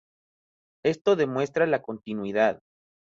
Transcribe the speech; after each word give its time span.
Esto 0.83 1.15
demuestra 1.15 1.67
la 1.67 1.83
continuidad. 1.83 2.63